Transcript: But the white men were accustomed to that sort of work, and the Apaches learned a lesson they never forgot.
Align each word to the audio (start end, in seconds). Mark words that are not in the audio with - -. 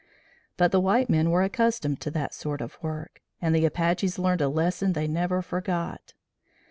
But 0.57 0.71
the 0.71 0.79
white 0.81 1.11
men 1.11 1.29
were 1.29 1.43
accustomed 1.43 2.01
to 2.01 2.09
that 2.09 2.33
sort 2.33 2.59
of 2.59 2.81
work, 2.81 3.21
and 3.39 3.53
the 3.53 3.65
Apaches 3.65 4.17
learned 4.17 4.41
a 4.41 4.49
lesson 4.49 4.93
they 4.93 5.05
never 5.07 5.43
forgot. 5.43 6.15